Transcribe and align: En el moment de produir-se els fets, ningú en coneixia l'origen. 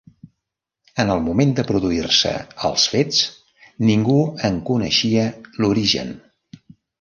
En 1.01 1.11
el 1.15 1.19
moment 1.25 1.51
de 1.59 1.65
produir-se 1.71 2.31
els 2.69 2.85
fets, 2.93 3.19
ningú 3.91 4.17
en 4.51 4.59
coneixia 4.71 5.27
l'origen. 5.61 6.11